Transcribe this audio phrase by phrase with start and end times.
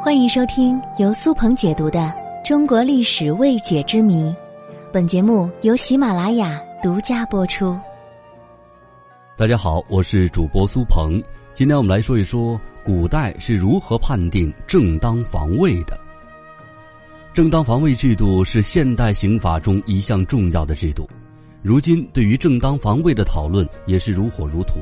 [0.00, 1.98] 欢迎收听由苏鹏解读的
[2.46, 4.30] 《中国历史未解之谜》，
[4.92, 7.76] 本节目由喜马拉雅独家播出。
[9.36, 11.20] 大家好，我是主播苏鹏，
[11.54, 15.98] 今天我们来说一说古代是如何判定正当防卫的。
[17.34, 21.08] 正当防卫制度是现代刑法中一项重要的制度，
[21.62, 24.76] 如今对于正当防卫的讨论也是如火如荼，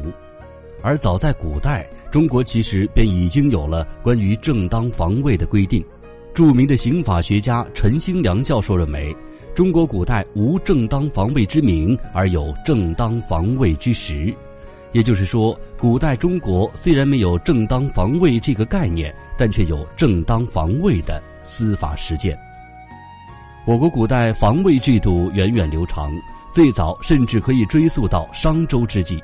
[0.83, 1.89] 而早在古代。
[2.11, 5.85] 中国其实便已经有了关于正当防卫的规定。
[6.33, 9.15] 著名的刑法学家陈兴良教授认为，
[9.55, 14.35] 中国古代无正当防卫之名，而有正当防卫之实。
[14.93, 22.39] 也就是说，古代中国虽然没有正当防卫这个概念，但却有正当防卫的司法实践。
[23.67, 26.11] 我国古代防卫制度源远流长，
[26.55, 29.17] 最早甚至可以追溯到商周之际。《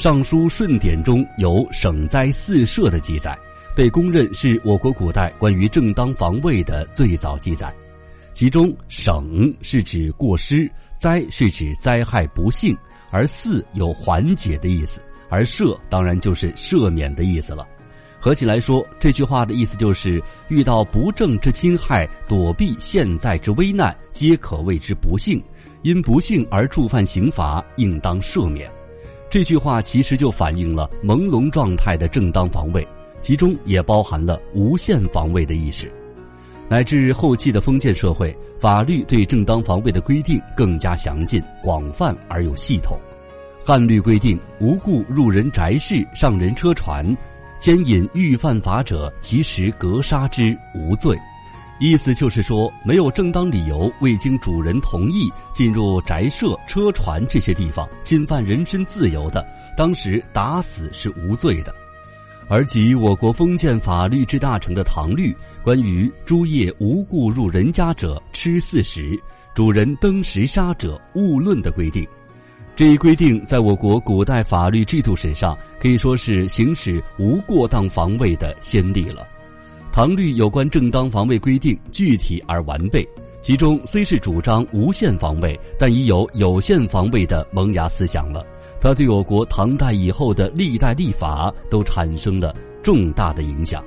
[0.00, 3.38] 尚书顺典》中有省灾四赦的记载，
[3.76, 7.70] 被公认是我国古代关于正当防卫的最早记载。
[8.32, 10.66] 其中“省”是指过失
[10.98, 12.74] ，“灾”是指灾害不幸，
[13.10, 17.68] 而“四”有缓解的意思，而“赦”当然就是赦免的意思了。
[18.18, 25.42] 合起来说，这句话的意思就是：遇到不正之侵害，躲避现在之危难，皆可谓之不幸。
[25.82, 28.79] 因不幸而触犯刑罚，应当赦免。
[29.30, 32.86] 这句话其实就反映了朦胧状态的正当防卫，
[33.20, 35.88] 其中也包含了无限防卫的意识，
[36.68, 42.98] 乃至后期的封建社会，法律对正当防卫的规定更加详尽、广泛而有系统。
[43.64, 47.16] 汉律规定，无故入人宅室、上人车船，
[47.60, 51.16] 牵引欲犯法者，其时格杀之，无罪。
[51.80, 59.42] 意思就是说，没有正当理由，未经主人同意进入宅舍、车船这些地方，侵犯人身自由的，
[59.78, 61.74] 当时打死是无罪的。
[62.50, 69.18] 而及我国封建法律之大成的唐律，关于诸夜无故入人家者，吃四十；
[69.54, 72.06] 主人登时杀者，勿论的规定，
[72.76, 79.26] 这一规定在我国古代法律制度史上可以说是行使无过当防卫的先例了。
[80.00, 83.06] 唐律有关正当防卫规定具体而完备，
[83.42, 88.42] 其中虽是主张无限防卫，但已有有限防卫的萌芽思想了。
[88.80, 93.84] 它对我国唐代以后的历代立法都产生了重大的影响。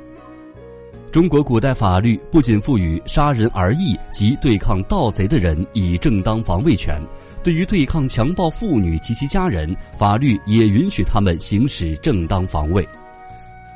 [1.12, 7.02] 中国古代法律不仅赋予杀人而义及对抗盗贼的人以正当防卫权，
[7.42, 12.88] 对于对抗强暴妇女及其家人，法律也允许他们行使正当防卫。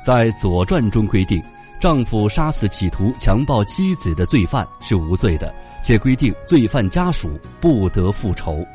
[0.06, 1.42] 在《左传》中规定。
[1.80, 8.66] 丈夫杀死企图强暴妻子的罪犯是无罪的，且规定罪犯家属不得复仇。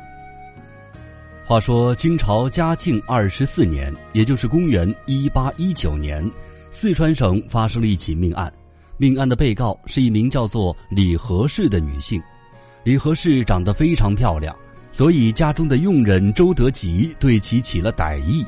[1.44, 6.24] 话说清朝嘉庆二十四年，也就是公元一八一九年，
[6.70, 8.50] 四川省发生了一起命案，
[8.96, 12.22] 命案的被告是一名叫做李和氏的女性。
[12.84, 14.56] 李和氏长得非常漂亮，
[14.90, 18.42] 所以家中的佣人周德吉对其起了歹意。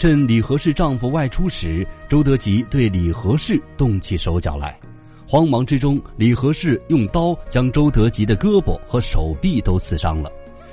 [0.00, 4.74] 趁李和氏丈夫外出时，周德吉对李和氏动起手脚来。
[5.28, 10.32] 慌忙之中，李和氏用刀将周德吉的胳膊和手臂都刺伤了。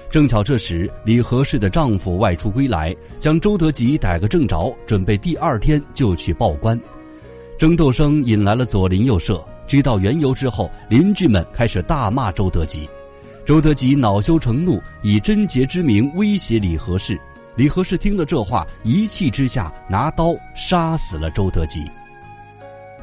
[0.10, 6.80] 正巧这时，李和氏的丈夫外出归来，将周德吉逮个正着，准备第二天就去报官。
[7.58, 12.88] 争斗声引来了左邻右舍，知道缘由之后，邻居们开始大骂周德吉。
[13.46, 17.20] 周德吉恼羞成怒，以贞洁之名威胁李和氏。
[17.58, 21.84] 李和氏听了这话，一气之下拿刀杀死了周德吉。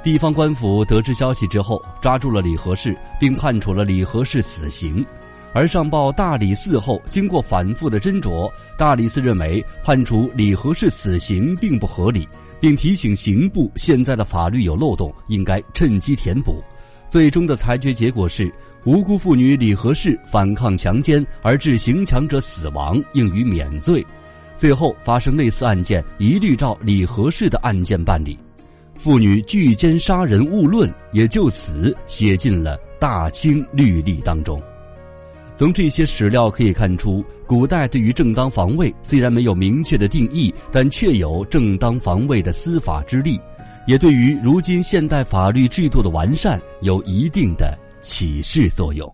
[0.00, 5.04] 地方官府得知消息之后，抓住了李和氏，并判处了李和氏死刑。
[5.52, 8.48] 而上报大理寺后，经过反复的斟酌，
[8.78, 12.28] 大理寺认为判处李和氏死刑并不合理，
[12.60, 16.62] 并提醒刑部现在的法律有漏洞，应该趁机填补。
[17.08, 18.52] 最终的裁决结果是，
[18.84, 24.04] 无辜妇女李和氏反抗强奸而致行强者死亡，应予免罪。
[24.56, 28.38] 最后发生类似案件，一律照李和氏的案件办理。
[28.94, 34.62] 妇女拒奸杀人勿论，也就此写进了大清律例当中。
[35.56, 43.40] 从这些史料可以看出，古代对于正当防卫虽然没有明确的定义，但确有正当防卫的司法之力，
[43.86, 49.12] 也对于如今现代法律制度的完善有一定的启示作用。